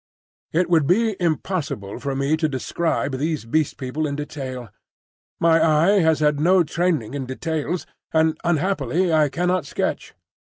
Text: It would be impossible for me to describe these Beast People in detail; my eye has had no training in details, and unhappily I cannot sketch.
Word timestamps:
It 0.51 0.67
would 0.67 0.87
be 0.87 1.15
impossible 1.21 1.99
for 1.99 2.15
me 2.15 2.35
to 2.35 2.49
describe 2.49 3.11
these 3.19 3.45
Beast 3.45 3.77
People 3.77 4.07
in 4.07 4.15
detail; 4.15 4.69
my 5.39 5.63
eye 5.63 5.99
has 5.99 6.21
had 6.21 6.39
no 6.39 6.63
training 6.63 7.13
in 7.13 7.27
details, 7.27 7.85
and 8.11 8.35
unhappily 8.43 9.13
I 9.13 9.29
cannot 9.29 9.67
sketch. 9.67 10.15